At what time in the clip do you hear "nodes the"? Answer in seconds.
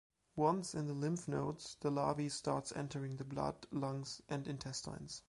1.27-1.91